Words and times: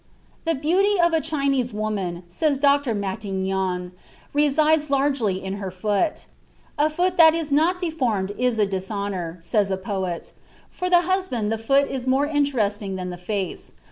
(Mantegazza, 0.47 0.47
La 0.47 0.53
Donna, 0.53 0.53
cap. 0.53 0.55
IV.) 0.55 0.55
"The 0.55 0.61
beauty 0.61 1.01
of 1.05 1.13
a 1.13 1.21
Chinese 1.21 1.73
woman," 1.73 2.23
says 2.27 2.57
Dr. 2.57 2.95
Matignon, 2.95 3.91
"resides 4.33 4.89
largely 4.89 5.43
in 5.43 5.57
her 5.57 5.69
foot. 5.69 6.25
'A 6.79 6.89
foot 6.89 7.19
which 7.19 7.33
is 7.35 7.51
not 7.51 7.79
deformed 7.79 8.31
is 8.35 8.57
a 8.57 8.65
dishonor,' 8.65 9.37
says 9.43 9.69
a 9.69 9.77
poet. 9.77 10.33
For 10.71 10.89
the 10.89 11.01
husband 11.01 11.51
the 11.51 11.59
foot 11.59 11.87
is 11.87 12.07
more 12.07 12.25
interesting 12.25 12.95
than 12.95 13.11
the 13.11 13.17
face. 13.17 13.73